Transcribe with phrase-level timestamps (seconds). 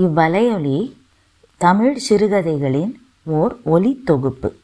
[0.00, 0.96] இவ்வலையொலி
[1.56, 2.92] தமிழ் சிறுகதைகளின்
[3.24, 4.56] ஓர் ஒலி தொகுப்பு.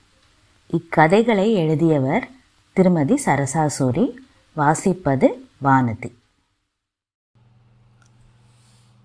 [0.69, 2.29] இக்கதைகளை எழுதியவர்
[2.73, 4.11] திருமதி சரசாசூரி
[4.57, 5.29] வாசிப்பது
[5.65, 6.15] வானதி.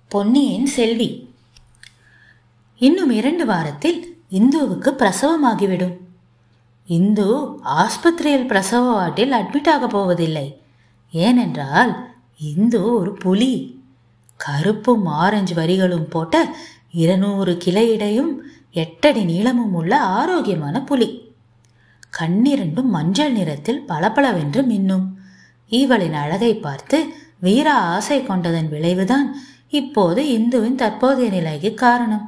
[0.07, 1.33] பொன்னியின் செல்வி
[2.77, 5.98] இன்னும் இரண்டு வாரத்தில் இந்துவுக்கு பிரசவமாகிவிடும்.
[6.85, 10.61] இந்து ஆஸ்பத்திரியில் பிரசவ வார்டில் அட்மிட் ஆக போவதில்லை.
[11.11, 13.80] ஏனென்றால் இந்து ஒரு புலி.
[14.43, 16.35] கருப்பும் ஆரஞ்சு வரிகளும் போட்ட
[16.91, 18.31] இருநூறு கிளையிடையும்
[18.73, 21.09] எட்டடி நீளமும் உள்ள ஆரோக்கியமான புலி.
[22.20, 25.05] கண்ணிரண்டும் மஞ்சள் நிறத்தில் பளபளவென்று மின்னும்.
[25.67, 26.98] இவளின் அழகை பார்த்து
[27.39, 29.27] வீரா ஆசை கொண்டதன் விளைவுதான்
[29.70, 32.26] இப்போது இந்துவின் தற்போதைய நிலைக்கு காரணம்.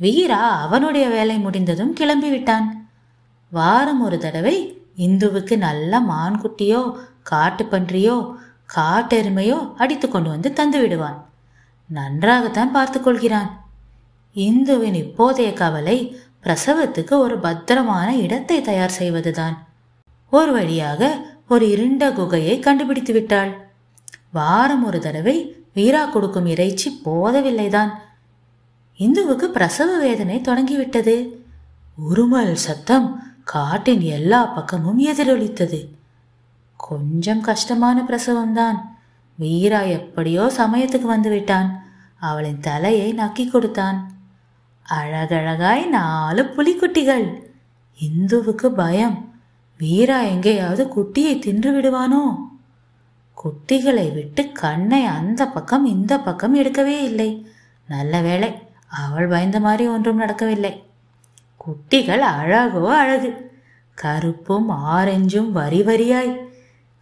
[0.00, 2.66] வீரா அவனுடைய வேலை முடிந்ததும் கிளம்பிவிட்டான்.
[3.50, 4.56] வாரம் ஒரு தடவை
[4.96, 6.82] இந்துவுக்கு நல்ல மான்குட்டியோ
[7.30, 8.16] காட்டுப்பன்றியோ
[8.74, 11.30] காட்டெருமையோ அடித்து கொண்டு வந்து தந்து விடுவான்.
[11.88, 13.64] நன்றாகத்தான் பார்த்து கொள்கிறான்.
[14.32, 19.66] இந்துவின் இப்போதைய கவலை பிரசவத்துக்கு ஒரு பத்திரமான இடத்தை தயார் செய்வதுதான்.
[20.30, 23.52] ஒரு வழியாக ஒரு இருண்ட குகையை கண்டுபிடித்து விட்டாள்.
[24.32, 27.90] வாரம் ஒரு தடவை வீரா கொடுக்கும் இறைச்சி போதவில்லைதான்.
[28.98, 31.44] இந்துவுக்கு பிரசவ வேதனை தொடங்கிவிட்டது.
[32.10, 35.95] உருமல் சத்தம் காட்டின் எல்லா பக்கமும் எதிரொலித்தது.
[36.76, 38.76] கொஞ்சம் கஷ்டமான பிரசவம்தான்.
[39.36, 41.84] வீரா எப்படியோ சமயத்துக்கு வந்து விட்டான்
[42.16, 44.12] அவளின் தலையை நக்கி கொடுத்தான்.
[44.82, 47.42] அழகழகாய் நாலு புலிக்குட்டிகள்.
[48.00, 49.34] இந்துவுக்கு பயம்.
[49.78, 52.36] வீரா எங்கேயாவது குட்டியை தின்று விடுவானோ?
[53.44, 57.46] குட்டிகளை விட்டு கண்ணை அந்த பக்கம் இந்த பக்கம் எடுக்கவே இல்லை.
[57.88, 58.54] நல்ல வேளை
[58.86, 60.84] அவள் பயந்த மாதிரி ஒன்றும் நடக்கவில்லை.
[61.56, 63.44] குட்டிகள் அழகோ அழகு.
[63.94, 66.54] கருப்பும் ஆரஞ்சும் வரி வரியாய்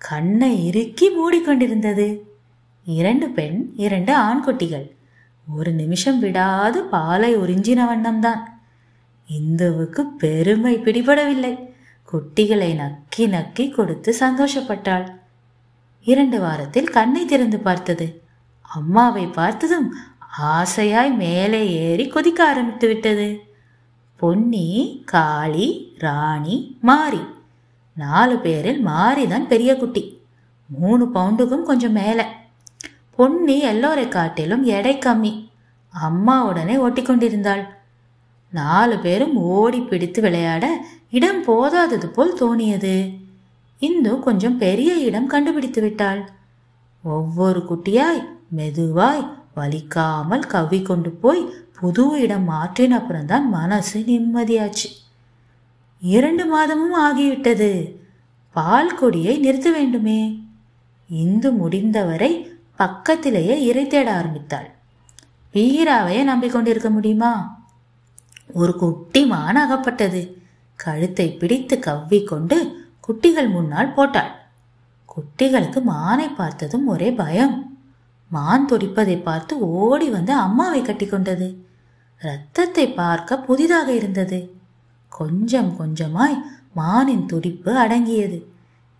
[0.08, 2.18] கண்ணை இறுக்கி மூடிக்கொண்டிருந்தது.
[2.84, 4.90] இரண்டு பெண் இரண்டு ஆண்குட்டிகள்.
[5.56, 8.40] ஒரு நிமிஷம் விடாது பாலை உறிஞ்சின வண்ணம்தான்.
[9.28, 11.74] இந்துவுக்கு பெருமை பிடிபடவில்லை.
[12.12, 15.08] குட்டிகளை நக்கி நக்கி கொடுத்து சந்தோஷப்பட்டாள்.
[16.02, 18.22] இரண்டு வாரத்தில் கண்ணை திறந்து பார்த்தது.
[18.60, 19.94] அம்மாவை பார்த்ததும்
[20.42, 23.40] ஆசையாய் மேலே ஏறி கொதிக்க ஆரம்பித்து விட்டது.
[24.16, 27.20] பொன்னி காளி ராணி மாரி.
[27.94, 30.22] நாலு பேரில் மாரி தான் பெரிய குட்டி.
[30.66, 32.24] மூணு பவுண்டுக்கும் கொஞ்சம் மேலே.
[33.16, 35.48] பொன்னி எல்லோரை காட்டிலும் எடை கம்மி.
[35.92, 37.64] அம்மாவுடனே ஒட்டிக்கொண்டிருந்தாள்
[38.50, 43.22] நாலு பேரும் ஓடி பிடித்து விளையாட இடம் போதாதது போல் தோணியது.
[43.78, 46.30] இந்து கொஞ்சம் பெரிய இடம் கண்டுபிடித்து விட்டாள்.
[47.02, 48.22] ஒவ்வொரு குட்டியாய்
[48.56, 49.24] மெதுவாய்
[49.56, 51.42] வலிக்காமல் கவ்வி கொண்டு போய்
[51.80, 54.88] புது இடம் மாற்றின அப்புறம்தான் மனசு நிம்மதியாச்சு.
[56.06, 57.96] இரண்டு மாதமும் ஆகிவிட்டது.
[58.52, 60.46] பால் கொடியை நிறுத்த வேண்டுமே.
[61.08, 64.70] இந்து முடிந்தவரை பக்கத்திலேயே இறை தேட ஆரம்பித்தாள்.
[65.54, 67.32] வீராவையே நம்பிக்கொண்டிருக்க முடியுமா?
[68.52, 70.42] ஒரு குட்டி மான் அகப்பட்டது.
[70.76, 74.32] கழுத்தை பிடித்து கவ்விக்கொண்டு குட்டிகள் முன்னால் போட்டாள்.
[75.08, 77.78] குட்டிகளுக்கு மானை பார்த்ததும் ஒரே பயம்.
[78.28, 81.56] மான் துடிப்பதை பார்த்து ஓடி வந்து அம்மாவை கட்டிக்கொண்டது.
[82.18, 84.62] ரத்தத்தை பார்க்க புதிதாக இருந்தது.
[85.14, 86.40] கொஞ்சம் கொஞ்சமாய்
[86.76, 88.46] மானின் துடிப்பு அடங்கியது.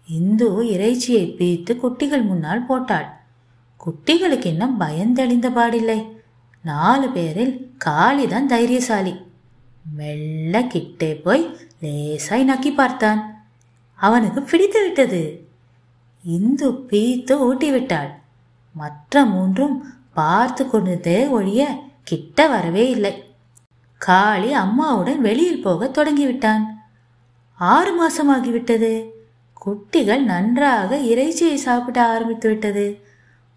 [0.08, 3.06] இந்து இறைச்சியை பீத்து குட்டிகள் முன்னால் போட்டாள்.
[3.84, 6.08] குட்டிகளுக்கு இன்னும் பயந்தெளிந்த பாடில்லை.
[6.62, 9.14] நாலு பேரில் காளிதான் தைரியசாலி.
[9.96, 13.44] மெல்ல கிட்டே போய் லேசாய் நக்கி பார்த்தான்.
[13.94, 15.48] அவனுக்கு பிடித்து விட்டது.
[16.24, 18.18] இந்து பீத்து ஊட்டி விட்டாள்.
[18.72, 23.23] மற்ற மூன்றும் பார்த்து கொண்டதே ஒழிய கிட்ட வரவே இல்லை.
[24.06, 26.64] காளி அம்மாவுடன் வெளியில் போக தொடங்கிவிட்டான்.
[27.58, 29.08] ஆறு மாசமாகிவிட்டது.
[29.52, 33.02] குட்டிகள் நன்றாக இறைச்சியை சாப்பிட ஆரம்பித்து விட்டது.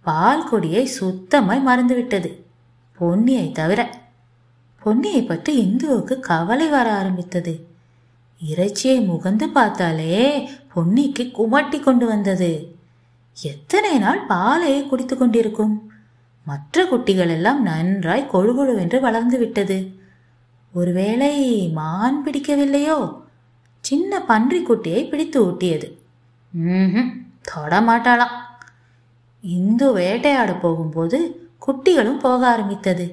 [0.02, 2.30] பால் கொடியை சுத்தமாய் மறந்துவிட்டது
[3.00, 3.90] பொன்னியை தவிர
[4.86, 7.68] பொன்னியை பற்றி இந்துவுக்கு கவலை வர ஆரம்பித்தது.
[8.40, 12.52] இறைச்சியை முகந்து பார்த்தாலே பொன்னிக்கு குமட்டி கொண்டு வந்தது.
[13.38, 15.92] எத்தனை நாள் பாலையை குடித்து கொண்டிருக்கும்.
[16.44, 19.97] மற்ற குட்டிகள் எல்லாம் நன்றாய் கொழுகொழுவென்று வளர்ந்து விட்டது.
[20.77, 21.33] ஒருவேளை
[21.74, 22.97] மான் பிடிக்கவில்லையோ?
[23.81, 25.88] சின்ன பன்றி குட்டியை பிடித்து ஊட்டியது.
[26.51, 27.07] ம்
[27.51, 28.35] தொடமாட்டாளாம்.
[29.41, 31.19] இந்து வேட்டையாட போகும்போது
[31.65, 33.06] குட்டிகளும் போக ஆரம்பித்தது.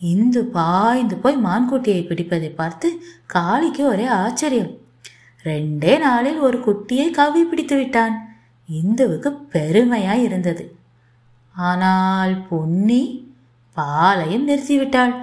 [0.00, 2.88] இந்து பாய்ந்து போய் மான்குட்டியை பிடிப்பதை பார்த்து
[3.34, 4.72] காளிக்கு ஒரே ஆச்சரியம்.
[5.44, 8.16] ரெண்டே நாளில் ஒரு குட்டியை கவி பிடித்து விட்டான்.
[8.72, 10.64] இந்துவுக்கு பெருமையாய் இருந்தது.
[11.54, 13.02] ஆனால் பொன்னி
[13.76, 15.14] பாலையும் நிறுத்திவிட்டாள்.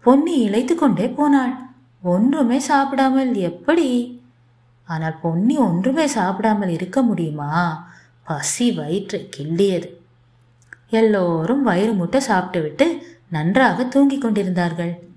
[0.00, 1.54] பொன்னி இழைத்து கொண்டே போனாள்.
[2.02, 4.20] ஒன்றுமே சாப்பிடாமல் எப்படி?
[4.84, 7.88] ஆனால் பொன்னி ஒன்றுமே சாப்பிடாமல் இருக்க முடியுமா?
[8.24, 9.88] பசி வயிற்றை கிள்ளியது.
[10.90, 15.08] எல்லோரும் வயிறு முட்டை சாப்பிட்டுவிட்டு நன்றாக தூங்கிக் கொண்டிருந்தார்கள்.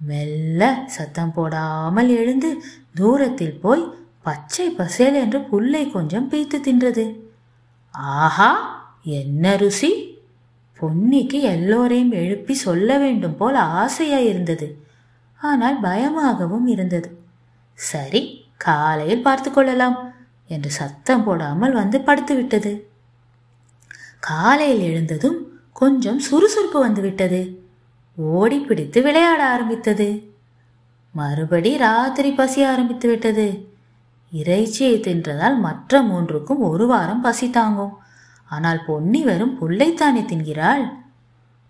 [0.00, 2.62] மெல்ல சத்தம் போடாமல் எழுந்து
[2.94, 3.84] தூரத்தில் போய்
[4.22, 7.16] பச்சை பசேல் என்று புல்லை கொஞ்சம் பீத்து தின்றது.
[7.90, 8.50] ஆஹா!
[9.02, 10.07] என்ன ருசி!
[10.80, 14.86] பொன்னிக்கு எல்லோரையும் எழுப்பி சொல்ல வேண்டும் போல் ஆசையாய் இருந்தது.
[15.40, 17.08] ஆனால் பயமாகவும் இருந்தது.
[17.74, 18.22] சரி
[18.56, 20.12] காலையில் பார்த்து கொள்ளலாம்
[20.46, 22.88] என்று சத்தம் போடாமல் வந்து படுத்து விட்டது.
[24.20, 25.38] காலையில் எழுந்ததும்
[25.72, 27.40] கொஞ்சம் சுறுசுறுப்பு வந்துவிட்டது
[28.16, 30.08] ஓடி பிடித்து விளையாட ஆரம்பித்தது.
[31.14, 33.46] மறுபடி ராத்திரி பசி ஆரம்பித்து விட்டது.
[34.32, 37.94] இறைச்சியை தின்றதால் மற்ற மூன்றுக்கும் ஒரு வாரம் பசி தாங்கும்.
[38.48, 40.84] ஆனால் பொன்னி வெறும் புல்லைத்தானே தின்கிறாள்?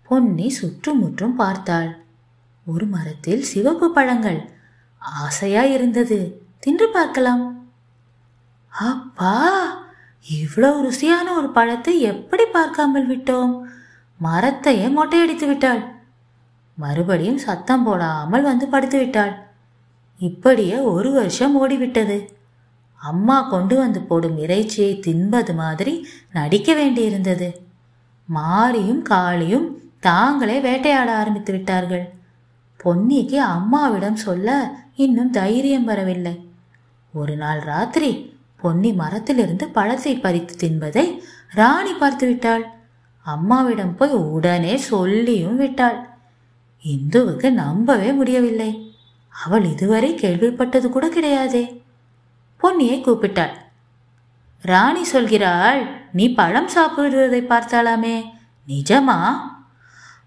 [0.03, 1.89] பொன்னி சுற்றுமுற்றும் பார்த்தாள்.
[2.65, 4.39] ஒரு மரத்தில் சிவப்பு பழங்கள்.
[5.01, 6.19] ஆசையா இருந்தது
[6.59, 7.43] தின்று பார்க்கலாம்.
[8.71, 9.33] அப்பா
[10.25, 13.53] இவ்வளவு ருசியான ஒரு பழத்தை எப்படி பார்க்காமல் விட்டோம்?
[14.19, 15.81] மரத்தையே மொட்டையடித்து விட்டாள்.
[16.77, 19.33] மறுபடியும் சத்தம் போடாமல் வந்து படுத்து விட்டாள்.
[20.19, 22.17] இப்படியே ஒரு வருஷம் ஓடிவிட்டது.
[22.99, 27.49] அம்மா கொண்டு வந்து போடும் இறைச்சியை தின்பது மாதிரி நடிக்க வேண்டியிருந்தது.
[28.33, 29.67] மாரியும் காளியும்
[29.99, 32.09] தாங்களே வேட்டையாட ஆரம்பித்து விட்டார்கள்.
[32.83, 36.47] பொன்னிக்கு அம்மாவிடம் சொல்ல இன்னும் தைரியம் வரவில்லை.
[37.13, 41.19] ஒரு நாள் ராத்திரி பொன்னி மரத்திலிருந்து பழத்தை பறித்து தின்பதை
[41.49, 42.65] ராணி பார்த்து விட்டாள்.
[43.21, 46.09] அம்மாவிடம் போய் உடனே சொல்லியும் விட்டாள்.
[46.83, 48.95] இந்துவுக்கு நம்பவே முடியவில்லை.
[49.45, 51.81] அவள் இதுவரை கேள்விப்பட்டது கூட கிடையாதே.
[52.63, 53.51] பொன்னியை கூப்பிட்டாள்.
[54.61, 58.23] ராணி சொல்கிறாள் நீ பழம் சாப்பிடுவதை பார்த்தாலாமே.
[58.67, 59.35] நிஜமா?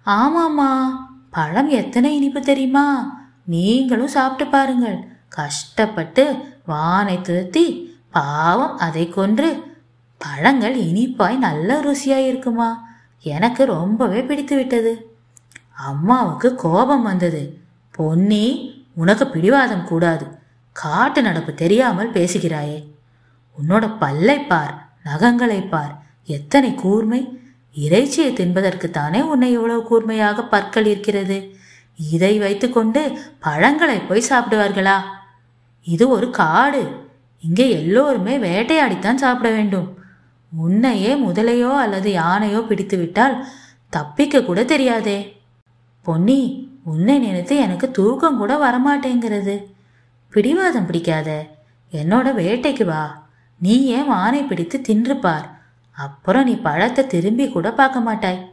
[0.06, 0.88] ஆமாம்மா.
[1.30, 3.20] பழம் எத்தனை இனிப்பு தெரியுமா?
[3.44, 5.16] நீங்களும் சாப்பிட்டு பாருங்கள்.
[5.28, 9.76] கஷ்டப்பட்டு வானை திருத்தி பாவம் அதை கொன்று
[10.18, 12.88] பழங்கள் இனிப்பாய் நல்ல ருசியாய் இருக்குமா?
[13.20, 15.16] எனக்கு ரொம்பவே பிடித்து விட்டது.
[15.72, 17.60] அம்மாவுக்கு கோபம் வந்தது.
[17.90, 20.41] பொன்னி உனக்கு பிடிவாதம் கூடாது.
[20.72, 22.84] காட்டு நடப்பு தெரியாமல் பேசுகிறாயே.
[23.58, 27.38] உன்னோட பல்லை பார் நகங்களை பார் எத்தனை கூர்மை?
[27.74, 31.56] இறைச்சியை தின்பதற்குத்தானே உன்னை இவ்வளவு கூர்மையாக பற்கள் இருக்கிறது
[31.96, 35.00] இதை வைத்துக்கொண்டு பழங்களை போய் சாப்பிடுவார்களா?
[35.82, 37.10] இது ஒரு காடு.
[37.40, 39.98] இங்கே எல்லோருமே வேட்டையாடித்தான் சாப்பிட வேண்டும்.
[40.56, 43.44] உன்னையே முதலையோ அல்லது யானையோ பிடித்துவிட்டால்
[43.88, 45.40] தப்பிக்க கூட தெரியாதே.
[46.02, 49.71] பொன்னி உன்னை நினைத்து எனக்கு தூக்கம் கூட வரமாட்டேங்கிறது.
[50.32, 51.46] பிடிவாதம் பிடிக்காத.
[51.92, 53.28] என்னோட வேட்டைக்கு வா.
[53.58, 58.50] நீ ஏன் மானை பிடித்து தின்று பார் அப்புறம் நீ பழத்தை திரும்பி கூட பார்க்க மாட்டாய்.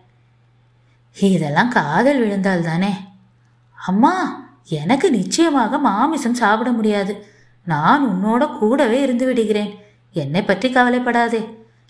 [1.19, 2.93] இதெல்லாம் காதல் விழுந்தால் தானே.
[3.87, 7.25] அம்மா எனக்கு நிச்சயமாக மாமிசம் சாப்பிட முடியாது.
[7.65, 9.71] நான் உன்னோட கூடவே இருந்து விடுகிறேன்.
[10.11, 11.41] என்னை பற்றி கவலைப்படாதே.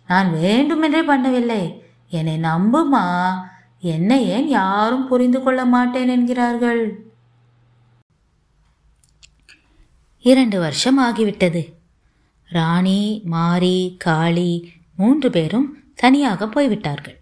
[0.08, 1.82] நான் வேண்டுமென்றே பண்ணவில்லை.
[2.10, 3.34] என்னை நம்புமா?
[3.80, 7.09] என்னை ஏன் யாரும் புரிந்து கொள்ள மாட்டேன் என்கிறார்கள்?
[10.26, 11.62] இரண்டு வருஷம் ஆகிவிட்டது.
[12.50, 14.52] ராணி மாரி காளி
[14.96, 17.18] மூன்று பேரும் தனியாக போய்விட்டார்கள்.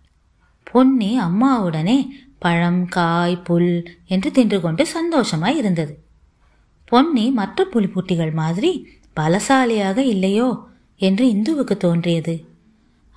[0.64, 1.98] பொன்னி அம்மாவுடனே
[2.40, 3.72] பழம் காய் புல்
[4.06, 5.94] என்று தின்று கொண்டு சந்தோஷமாய் இருந்தது.
[6.86, 8.72] பொன்னி மற்ற புலிபூட்டிகள் மாதிரி
[9.16, 10.50] பலசாலியாக இல்லையோ
[11.02, 12.36] என்று இந்துவுக்கு தோன்றியது.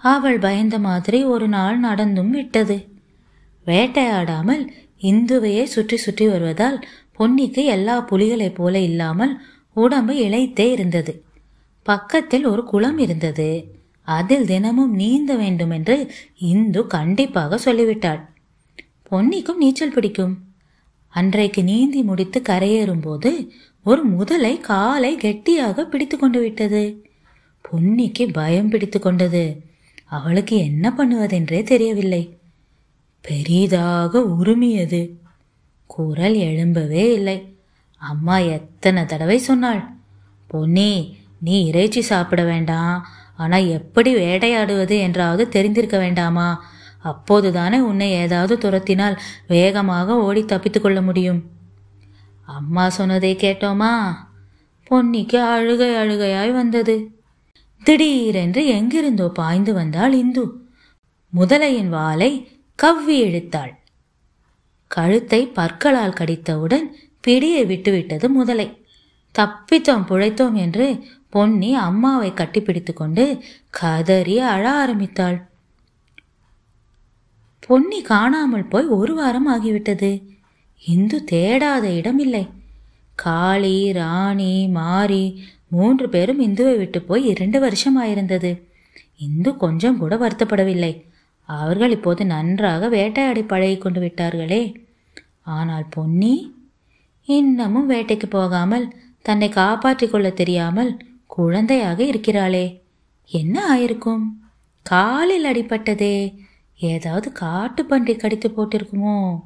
[0.02, 2.76] அவள் பயந்த மாதிரி ஒரு நாள் நடந்தும் விட்டது.
[3.66, 4.62] வேட்டையாடாமல்
[5.02, 6.78] இந்துவையே சுற்றி சுற்றி வருவதால்
[7.18, 9.34] பொன்னிக்கு எல்லா புலிகளைப் போல இல்லாமல்
[9.72, 11.24] உடம்பு இளைத்தே இருந்தது.
[11.82, 13.78] பக்கத்தில் ஒரு குளம் இருந்தது.
[14.02, 18.28] அதில் தினமும் நீந்த வேண்டும் என்று இந்து கண்டிப்பாக சொல்லிவிட்டாள்.
[19.10, 20.38] பொன்னிக்கும் நீச்சல் பிடிக்கும்.
[21.08, 23.48] அன்றைக்கு நீந்தி முடித்து கரையேறும்போது
[23.84, 27.06] ஒரு முதலை காலை கெட்டியாக பிடித்து கொண்டு விட்டது.
[27.62, 29.62] பொன்னிக்கு பயம் பிடித்து கொண்டது.
[30.04, 32.38] அவளுக்கு என்ன பண்ணுவதென்றே தெரியவில்லை.
[33.20, 35.10] பெரிதாக உருமியது.
[35.86, 37.49] குரல் எழும்பவே இல்லை.
[38.02, 39.82] அம்மா எத்தனை தடவை சொன்னாள்
[40.46, 40.92] பொன்னி
[41.38, 43.06] நீ இறைச்சி சாப்பிட வேண்டாம்.
[43.36, 46.48] ஆனால் எப்படி வேட்டையாடுவது என்றாவது தெரிந்திருக்க வேண்டாமா?
[47.02, 49.16] அப்போதுதானே உன்னை ஏதாவது துரத்தினால்
[49.46, 51.40] வேகமாக ஓடி தப்பித்து கொள்ள முடியும்.
[52.44, 53.92] அம்மா சொன்னதை கேட்டோமா?
[54.90, 56.96] பொன்னிக்கு அழுகை அழுகையாய் வந்தது.
[57.82, 60.44] திடீரென்று எங்கிருந்தோ பாய்ந்து வந்தாள் இந்து.
[61.32, 62.30] முதலையின் வாளை
[62.78, 63.72] கவ்வி இழுத்தாள்.
[64.90, 66.86] கழுத்தை பற்களால் கடித்தவுடன்
[67.24, 68.68] பிடியை விட்டுவிட்டது முதலை.
[69.34, 70.86] தப்பித்தோம் புழைத்தோம் என்று
[71.28, 73.24] பொன்னி அம்மாவை கட்டிப்பிடித்து கொண்டு
[73.70, 75.38] கதறி அழ ஆரம்பித்தாள்.
[77.66, 80.10] பொன்னி காணாமல் போய் ஒரு வாரம் ஆகிவிட்டது.
[80.82, 82.44] இந்து தேடாத இடமில்லை.
[83.14, 85.24] காளி ராணி மாரி
[85.68, 88.50] மூன்று பேரும் இந்துவை விட்டு போய் இரண்டு வருஷம் ஆயிருந்தது
[89.16, 90.92] இந்து கொஞ்சம் கூட வருத்தப்படவில்லை.
[91.48, 94.62] அவர்கள் இப்போது நன்றாக வேட்டையாடி பழகி கொண்டு விட்டார்களே.
[95.42, 96.34] ஆனால் பொன்னி
[97.38, 100.96] இன்னமும் வேட்டைக்கு போகாமல் தன்னை காப்பாற்றிக் கொள்ள தெரியாமல்
[101.26, 102.80] குழந்தையாக இருக்கிறாளே.
[103.26, 104.22] என்ன ஆயிருக்கும்?
[104.82, 106.34] காலில் அடிபட்டதே.
[106.76, 109.40] ஏதாவது காட்டு பன்றி கடித்து போட்டிருக்குமோ?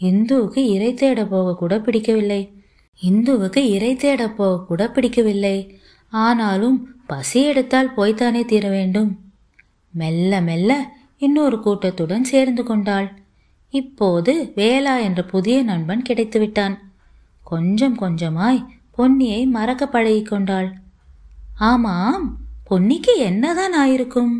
[0.00, 2.52] இந்துவுக்கு இறை தேட போக கூட பிடிக்கவில்லை.
[3.08, 5.78] இந்துவுக்கு இறை தேட போக கூட பிடிக்கவில்லை.
[6.08, 9.18] ஆனாலும் பசி எடுத்தால் போய்த்தானே தீர வேண்டும்.
[9.90, 13.18] மெல்ல மெல்ல இன்னொரு கூட்டத்துடன் சேர்ந்து கொண்டாள்.
[13.70, 16.89] இப்போது வேலா என்ற புதிய நண்பன் கிடைத்து விட்டான்
[17.50, 18.66] கொஞ்சம் கொஞ்சமாய்
[18.98, 20.68] பொன்னியை மறக்க பழகி கொண்டாள்.
[21.54, 22.38] ஆமாம்
[22.70, 24.34] பொன்னிக்கு என்னதான் ஆயிருக்கும்?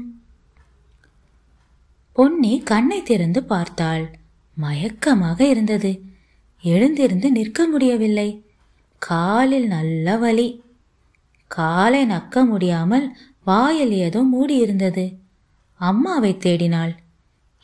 [2.12, 4.04] பொன்னி கண்ணை திறந்து பார்த்தாள்.
[4.60, 5.90] மயக்கமாக இருந்தது.
[6.62, 8.28] எழுந்திருந்து நிற்க முடியவில்லை.
[8.98, 10.48] காலில் நல்ல வலி.
[11.46, 15.16] காலை நக்க முடியாமல் வாயில் ஏதோ மூடியிருந்தது.
[15.74, 16.94] அம்மாவை தேடினாள்.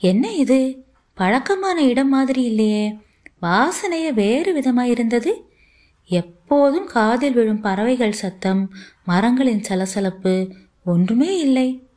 [0.00, 0.84] என்ன இது?
[1.14, 2.98] பழக்கமான இடம் மாதிரி இல்லையே.
[3.46, 5.30] வாசனைய வேறு விதமாயிருந்தது.
[6.08, 8.74] எப்போதும் காதில் விழும் பறவைகள் சத்தம்
[9.04, 11.88] மரங்களின் சலசலப்பு ஒன்றுமே இல்லை.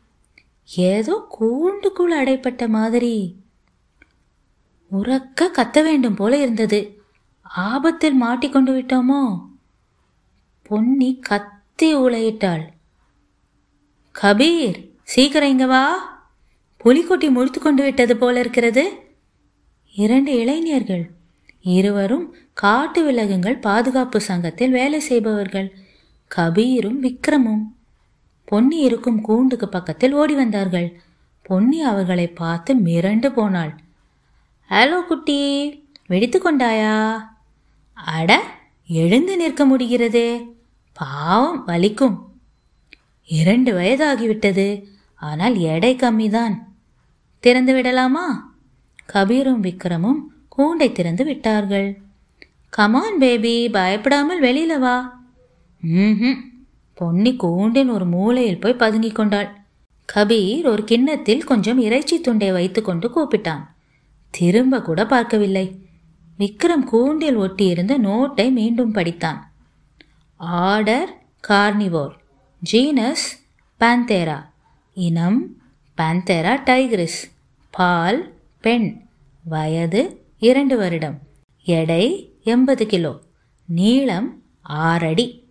[0.75, 3.35] ஏதோ கூண்டுக்குள் அடைப்பட்ட மாதிரி.
[4.91, 7.01] உறக்க கத்த வேண்டும் போல இருந்தது.
[7.41, 9.47] ஆபத்தில் மாட்டிக்கொண்டு விட்டோமோ?
[10.61, 12.61] பொன்னி கத்தி உலையிட்டாள்
[14.21, 15.85] கபீர் சீக்கிரம் இங்க வா.
[16.85, 18.93] புலிக்கொட்டி முழித்து கொண்டு விட்டது போல இருக்கிறது.
[19.95, 21.17] இரண்டு இளைஞர்கள்
[21.61, 25.75] இருவரும் காட்டு விலங்குகள் பாதுகாப்பு சங்கத்தில் வேலை செய்பவர்கள்.
[26.35, 27.63] கபீரும் விக்ரமும்
[28.45, 31.01] பொன்னி இருக்கும் கூண்டுக்கு பக்கத்தில் ஓடி வந்தார்கள்.
[31.41, 33.77] பொன்னி அவர்களை பார்த்து மிரண்டு போனாள்.
[34.69, 35.39] ஹலோ குட்டி
[36.07, 37.21] வெடித்து கொண்டாயா?
[37.93, 38.43] அட
[38.87, 40.53] எழுந்து நிற்க முடிகிறதே.
[40.93, 42.17] பாவம் வலிக்கும்.
[43.25, 44.83] இரண்டு வயதாகிவிட்டது
[45.15, 46.67] ஆனால் எடை கம்மிதான்.
[47.39, 48.57] திறந்து விடலாமா?
[49.13, 50.19] கபீரும் விக்ரமும்
[50.59, 51.97] கூண்டை திறந்து விட்டார்கள்.
[52.69, 55.23] கமான் பேபி பயப்படாமல் வெளியில வா.
[55.81, 56.35] ம்
[56.93, 59.57] பொன்னி கூண்டின் ஒரு மூலையில் போய் பதுங்கிக் கொண்டாள்.
[60.15, 63.67] கபீர் ஒரு கிண்ணத்தில் கொஞ்சம் இறைச்சி துண்டை வைத்துக்கொண்டு கூப்பிட்டான்.
[64.29, 65.79] திரும்ப கூட பார்க்கவில்லை.
[66.39, 69.39] விக்ரம் கூண்டில் ஒட்டியிருந்த நோட்டை மீண்டும் படித்தான்.
[70.35, 72.13] ஆர்டர் கார்னிவோர்
[72.71, 73.25] ஜீனஸ்
[73.79, 74.45] பேந்தேரா
[74.93, 75.57] இனம்
[75.97, 77.19] பேந்தேரா டைக்ரிஸ்
[77.69, 79.01] பால் பெண்
[79.43, 81.19] வயது இரண்டு வருடம்.
[81.63, 83.19] எடை எண்பது கிலோ.
[83.65, 85.43] நீளம் ஆறடி.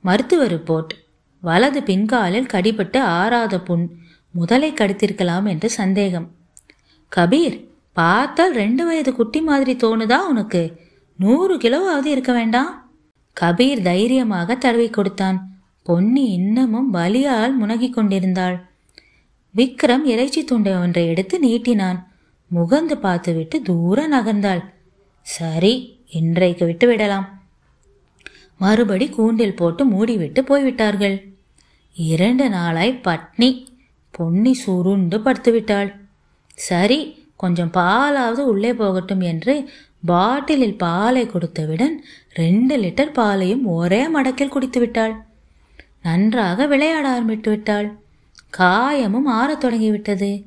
[0.00, 0.88] மருத்துவ ரிப்போர்ட்.
[1.40, 3.88] வலது பின்காலில் கடிபட்டு ஆறாத புண்.
[4.30, 6.30] முதலை கடித்திருக்கலாம் என்று சந்தேகம்.
[7.16, 10.76] கபீர் பார்த்தால் ரெண்டு வயது குட்டி மாதிரி தோணுதா உனக்கு?
[11.18, 12.90] நூறு கிலோவாவது இருக்க வேண்டாம்.
[13.40, 15.58] கபீர் தைரியமாக தடவி கொடுத்தான்.
[15.82, 18.66] பொன்னி இன்னமும் வலியால் முனகிக் கொண்டிருந்தாள்.
[19.56, 22.13] விக்ரம் இறைச்சி துண்டை ஒன்றை எடுத்து நீட்டினான்.
[22.50, 24.64] முகந்து பார்த்துவிட்டு தூர நகர்ந்தாள்.
[25.20, 27.42] சரி இன்றைக்கு விட்டு விடலாம்.
[28.58, 31.34] மறுபடி கூண்டில் போட்டு மூடிவிட்டு போய்விட்டார்கள்.
[31.94, 33.66] இரண்டு நாளாய் பட்னி
[34.10, 35.94] பொன்னி சுருண்டு படுத்துவிட்டாள்.
[36.54, 39.70] சரி கொஞ்சம் பாலாவது உள்ளே போகட்டும் என்று
[40.06, 41.94] பாட்டிலில் பாலை கொடுத்தவுடன்
[42.32, 45.14] ரெண்டு லிட்டர் பாலையும் ஒரே மடக்கில் குடித்து விட்டாள்
[46.02, 47.98] நன்றாக விளையாட ஆரம்பித்து விட்டாள்
[48.58, 50.42] காயமும் ஆறத் தொடங்கிவிட்டது.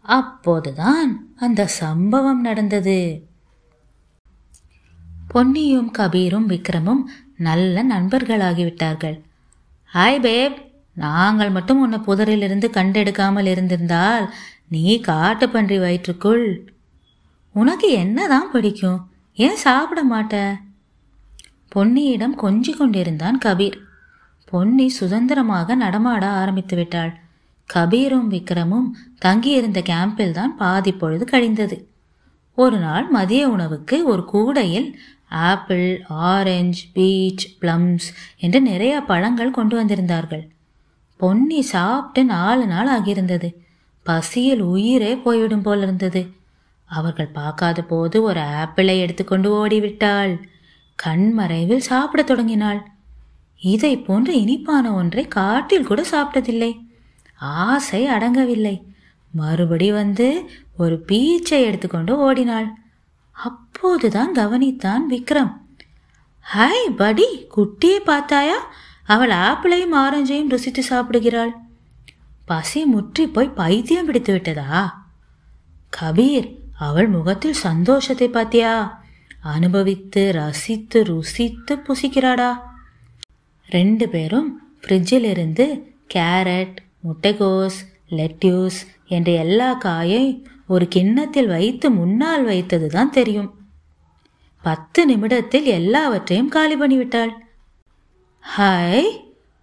[0.00, 3.28] அப்போதுதான் அந்த சம்பவம் நடந்தது.
[5.34, 7.02] பொன்னியும் கபீரும் விக்ரமும்
[7.36, 9.20] நல்ல நண்பர்களாகிவிட்டார்கள்.
[9.94, 14.34] ஹாய் பேப் நாங்கள் மட்டும் உன்னை புதரிலிருந்து கண்டெடுக்காமல் இருந்திருந்தால்
[14.68, 16.72] நீ காட்டு பன்றி வயிற்றுக்குள்.
[17.52, 19.10] உனக்கு என்னதான் பிடிக்கும்?
[19.34, 20.56] ஏன் சாப்பிட மாட்ட?
[21.74, 23.78] பொன்னியிடம் கொஞ்சி கொண்டிருந்தான் கபீர்.
[24.44, 27.19] பொன்னி சுதந்திரமாக நடமாட ஆரம்பித்து விட்டாள்
[27.74, 31.86] கபீரும் விக்ரமும் தங்கியிருந்த கேம்பில் தான் பாதி பொழுது கழிந்தது.
[32.54, 34.98] ஒரு நாள் மதிய உணவுக்கு ஒரு கூடையில்
[35.28, 40.48] ஆப்பிள் ஆரஞ்சு பீச் பிளம்ஸ் என்று நிறைய பழங்கள் கொண்டு வந்திருந்தார்கள்.
[41.16, 43.54] பொன்னி சாப்பிட்டு நாலு நாள் ஆகியிருந்தது.
[44.02, 46.30] பசியில் உயிரே போய்விடும் போல் இருந்தது.
[46.84, 50.38] அவர்கள் பார்க்காத போது ஒரு ஆப்பிளை எடுத்துக்கொண்டு ஓடிவிட்டாள்.
[51.04, 52.86] கண்மறைவில் சாப்பிடத் தொடங்கினாள்.
[53.60, 56.89] இதை போன்ற இனிப்பான ஒன்றை காட்டில் கூட சாப்பிட்டதில்லை.
[57.40, 58.82] ஆசை அடங்கவில்லை.
[59.32, 62.68] மறுபடி வந்து ஒரு பீச்சை எடுத்துக்கொண்டு ஓடினாள்.
[63.32, 65.52] அப்போதுதான் கவனித்தான் விக்ரம்.
[66.54, 68.72] ஹாய் படி குட்டியை பார்த்தாயா?
[69.04, 71.50] அவள் ஆப்பிளையும் ஆரஞ்சையும் ருசித்து சாப்பிடுகிறாள்.
[72.44, 75.04] பசி முற்றி போய் பைத்தியம் பிடித்து விட்டதா?
[76.00, 78.90] கபீர் அவள் முகத்தில் சந்தோஷத்தை பார்த்தியா?
[79.42, 82.58] அனுபவித்து ரசித்து ருசித்து புசிக்கிறாடா?
[83.66, 87.78] ரெண்டு பேரும் ஃப்ரிட்ஜில் இருந்து கேரட் முட்டைகோஸ்
[88.10, 93.54] லெட்யூஸ் என்ற எல்லா காயை ஒரு கிண்ணத்தில் வைத்து முன்னால் வைத்தது தான் தெரியும்.
[94.62, 97.30] பத்து நிமிடத்தில் எல்லாவற்றையும் காலி பண்ணிவிட்டாள்.
[98.56, 99.08] ஹாய்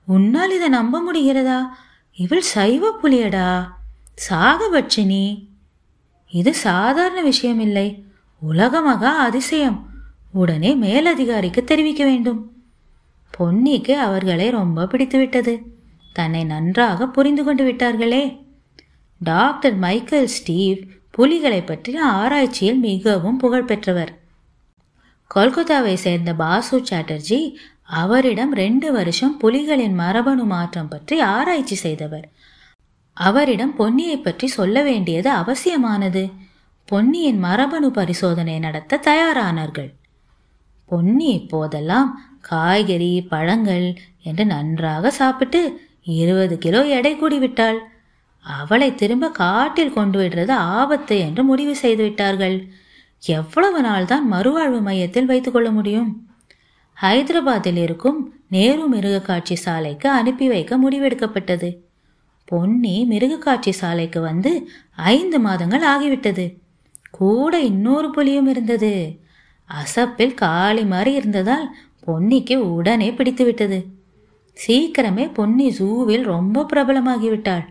[0.06, 1.62] உன்னால் இதை நம்ப முடிகிறதா?
[2.14, 3.68] இவள் சைவ புலியடா.
[4.30, 5.48] சாகபட்சினி.
[6.30, 8.04] இது சாதாரண விஷயம் இல்லை
[8.50, 9.90] உலகமகா அதிசயம்.
[10.32, 12.52] உடனே மேலதிகாரிக்கு தெரிவிக்க வேண்டும்.
[13.40, 15.62] பொன்னிக்கு அவர்களை ரொம்ப பிடித்துவிட்டது.
[16.20, 18.24] தன்னை நன்றாக புரிந்து கொண்டு விட்டார்களே.
[19.22, 20.80] டாக்டர் மைக்கேல் ஸ்டீவ்
[21.16, 24.12] புலிகளை பற்றிய ஆராய்ச்சியில் மிகவும் புகழ்பெற்றவர்
[25.32, 27.40] கொல்கத்தாவை சேர்ந்த பாசு சாட்டர்ஜி
[28.02, 32.28] அவரிடம் ரெண்டு வருஷம் புலிகளின் மரபணு மாற்றம் பற்றி ஆராய்ச்சி செய்தவர்.
[33.18, 36.24] அவரிடம் பொன்னியை பற்றி சொல்ல வேண்டியது அவசியமானது.
[36.88, 39.90] பொன்னியின் மரபணு பரிசோதனை நடத்த தயாரானார்கள்.
[40.90, 42.10] பொன்னி இப்போதெல்லாம்
[42.42, 43.88] காய்கறி பழங்கள்
[44.24, 45.62] என்று நன்றாக சாப்பிட்டு
[46.08, 47.78] இருபது கிலோ எடை கூடிவிட்டாள்.
[48.42, 52.68] அவளை திரும்ப காட்டில் கொண்டு விடுறது ஆபத்து என்று முடிவு செய்து விட்டார்கள்.
[53.20, 56.28] எவ்வளவு நாள் தான் மறுவாழ்வு மையத்தில் வைத்துக்கொள்ள முடியும்?
[57.02, 61.78] ஹைதராபாத்தில் இருக்கும் நேரு மிருக காட்சி சாலைக்கு அனுப்பி வைக்க முடிவெடுக்கப்பட்டது.
[62.46, 66.58] பொன்னி மிருக காட்சி சாலைக்கு வந்து ஐந்து மாதங்கள் ஆகிவிட்டது.
[67.12, 69.20] கூட இன்னொரு புலியும் இருந்தது.
[69.70, 71.76] அசப்பில் காளி மாதிரி இருந்ததால்
[72.08, 73.97] பொன்னிக்கு உடனே பிடித்து விட்டது
[74.66, 77.66] சீக்கிரமே பொன்னி ஜூவில் ரொம்ப பிரபலமாகிவிட்டாள்.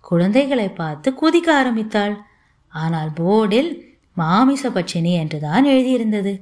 [0.00, 2.14] குழந்தைகளை பார்த்து குதிக்க ஆரம்பித்தாள்.
[2.72, 3.70] ஆனால் போர்டில்
[4.14, 6.32] மாமிச பட்சினி என்றுதான் எழுதியிருந்தது.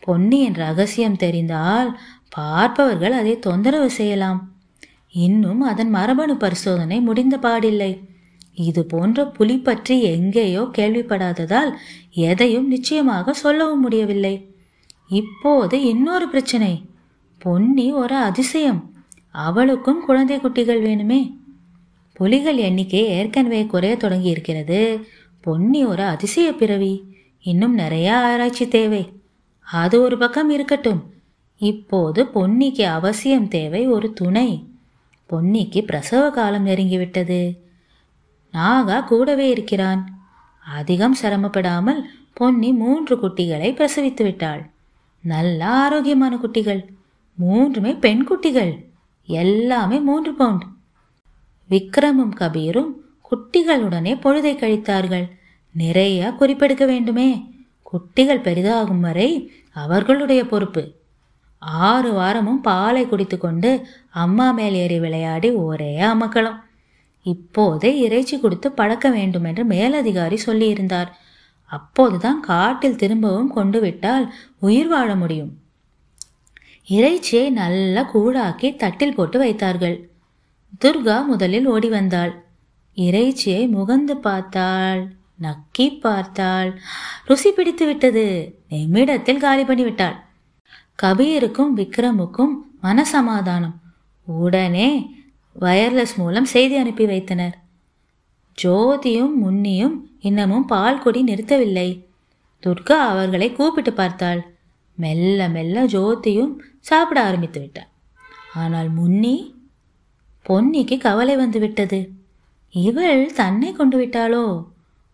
[0.00, 1.90] பொன்னியின் ரகசியம் தெரிந்தால்
[2.28, 4.40] பார்ப்பவர்கள் அதை தொந்தரவு செய்யலாம்.
[5.10, 7.92] இன்னும் அதன் மரபணு பரிசோதனை முடிந்த பாடில்லை.
[8.54, 11.70] இது போன்ற புலி பற்றி எங்கேயோ கேள்விப்படாததால்
[12.12, 14.34] எதையும் நிச்சயமாக சொல்லவும் முடியவில்லை.
[15.10, 16.72] இப்போது இன்னொரு பிரச்சனை.
[17.38, 18.82] பொன்னி ஒரு அதிசயம்.
[19.36, 21.36] அவளுக்கும் குழந்தை குட்டிகள் வேணுமே.
[22.12, 25.08] புலிகள் எண்ணிக்கை ஏற்கனவே குறைய தொடங்கி இருக்கிறது
[25.40, 27.02] பொன்னி ஒரு அதிசய பிறவி.
[27.42, 29.12] இன்னும் நிறைய ஆராய்ச்சி தேவை.
[29.60, 31.12] அது ஒரு பக்கம் இருக்கட்டும்.
[31.58, 34.66] இப்போது பொன்னிக்கு அவசியம் தேவை ஒரு துணை.
[35.30, 37.56] பொன்னிக்கு பிரசவ காலம் நெருங்கிவிட்டது.
[38.52, 40.28] நாகா கூடவே இருக்கிறான்.
[40.74, 44.70] அதிகம் சிரமப்படாமல் பொன்னி மூன்று குட்டிகளை பிரசவித்து விட்டாள்.
[45.20, 46.84] நல்ல ஆரோக்கியமான குட்டிகள்.
[47.34, 48.92] மூன்றுமே பெண் குட்டிகள்.
[49.26, 50.62] எல்லாமே மூன்று பவுண்ட்.
[51.70, 52.90] விக்ரமும் கபீரும்
[53.30, 55.30] குட்டிகளுடனே பொழுதை கழித்தார்கள்.
[55.72, 57.48] நிறைய குறிப்பெடுக்க வேண்டுமே.
[57.82, 60.92] குட்டிகள் பெரிதாகும் வரை அவர்களுடைய பொறுப்பு.
[61.58, 66.62] ஆறு வாரமும் பாலை குடித்துக்கொண்டு அம்மா மேல் ஏறி விளையாடி ஒரே அமக்களம்
[67.22, 71.06] இப்போதே இறைச்சி கொடுத்து பழக்க வேண்டும் என்று மேலதிகாரி சொல்லியிருந்தார்.
[71.64, 75.63] அப்போதுதான் காட்டில் திரும்பவும் கொண்டு விட்டால் உயிர் வாழ முடியும்.
[76.88, 80.10] இறைச்சியை நல்லா கூழாக்கி தட்டில் போட்டு வைத்தார்கள்.
[80.84, 82.44] துர்கா முதலில் ஓடி வந்தாள்.
[82.94, 86.80] இறைச்சியை முகந்து பார்த்தாள் நக்கி பார்த்தாள்.
[87.24, 88.54] ருசி பிடித்து விட்டது.
[88.68, 90.22] நிமிடத்தில் காலி பண்ணிவிட்டாள்
[91.02, 93.74] கபீருக்கும் விக்ரமுக்கும் மனசமாதானம்.
[94.26, 95.14] உடனே
[95.60, 97.54] வயர்லெஸ் மூலம் செய்தி அனுப்பி வைத்தனர்.
[98.62, 102.04] ஜோதியும் முன்னியும் இன்னமும் பால் கொடி நிறுத்தவில்லை.
[102.62, 104.53] துர்கா அவர்களை கூப்பிட்டு பார்த்தாள்.
[104.94, 107.88] மெல்ல மெல்ல ஜோதியும் சாப்பிட ஆரம்பித்து விட்டாள்
[108.54, 109.54] ஆனால் முன்னி
[110.48, 112.10] பொன்னிக்கு கவலை வந்து விட்டது.
[112.70, 114.66] இவள் தன்னை கொண்டு விட்டாளோ?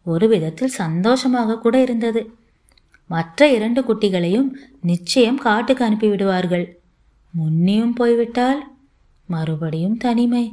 [0.03, 2.35] ஒரு விதத்தில் சந்தோஷமாக கூட இருந்தது.
[3.07, 4.49] மற்ற இரண்டு குட்டிகளையும்
[4.81, 6.81] நிச்சயம் காட்டுக்கு அனுப்பி விடுவார்கள்.
[7.39, 8.73] முன்னியும் போய்விட்டால்
[9.27, 10.53] மறுபடியும் தனிமை.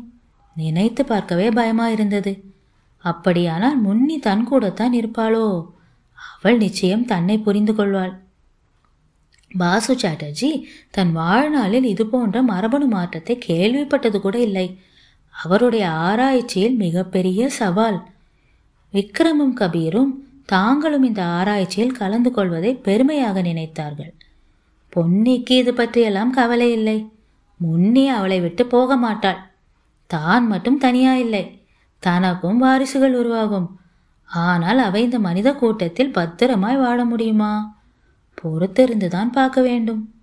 [0.55, 2.43] நினைத்து பார்க்கவே பயமா இருந்தது
[2.97, 5.65] அப்படியானால் முன்னி தன் கூடத்தான் இருப்பாளோ?
[6.35, 8.13] அவள் நிச்சயம் தன்னை புரிந்து கொள்வாள்.
[9.51, 14.77] பாசு சாட்டர்ஜி தன் வாழ்நாளில் இது போன்ற மரபணு மாற்றத்தை கேள்விப்பட்டது கூட இல்லை.
[15.31, 18.03] அவருடைய ஆராய்ச்சியில் மிகப்பெரிய சவால்.
[18.93, 20.11] விக்ரமும் கபீரும்
[20.45, 24.13] தாங்களும் இந்த ஆராய்ச்சியில் கலந்து கொள்வதை பெருமையாக நினைத்தார்கள்.
[24.95, 27.11] பொன்னிக்கு இது பற்றியெல்லாம் கவலை இல்லை.
[27.57, 29.51] முன்னே அவளை விட்டு போக மாட்டாள்.
[30.05, 31.61] தான் மட்டும் தனியா இல்லை.
[31.99, 33.79] தனக்கும் வாரிசுகள் உருவாகும்.
[34.29, 37.76] ஆனால் அவை இந்த மனித கூட்டத்தில் பத்திரமாய் வாழ முடியுமா?
[38.43, 40.13] பொறுத்திருந்துதான் பார்க்க வேண்டும்.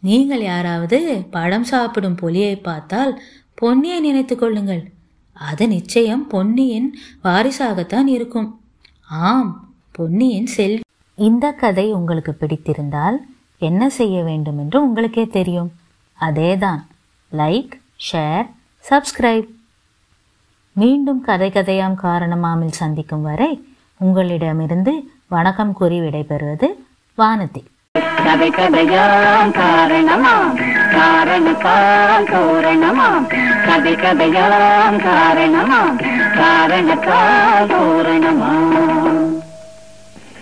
[0.00, 3.22] நீங்கள் யாராவது பழம் சாப்பிடும் புலியை பார்த்தால்
[3.62, 4.92] பொன்னியை நினைத்து கொள்ளுங்கள்.
[5.32, 6.88] அது நிச்சயம் பொன்னியின்
[7.24, 8.60] வாரிசாகத்தான் இருக்கும்.
[9.08, 10.80] ஆம் பொன்னியின் செல்.
[11.14, 13.18] இந்த கதை உங்களுக்கு பிடித்திருந்தால்
[13.58, 15.72] என்ன செய்ய வேண்டும் என்று உங்களுக்கே தெரியும்.
[16.20, 16.82] அதேதான்
[17.32, 17.74] லைக்
[18.06, 18.46] ஷேர்
[18.84, 19.48] சப்ஸ்கிரைப்
[20.76, 23.50] மீண்டும் கதை கதையாம் காரணமாமில் சந்திக்கும் வரை
[23.96, 24.92] உங்களிடமிருந்து
[25.28, 26.68] வணக்கம் கூறி விடைபெறுவது
[27.18, 27.62] வானதி.
[28.24, 30.54] கதை கதையாம் காரணமாம்
[30.92, 33.26] காரணத்தால் தோரணமாம்
[33.66, 35.98] கதை கதையாம் காரணமாம்
[36.36, 39.21] காரணத்தால் தோரணமாம்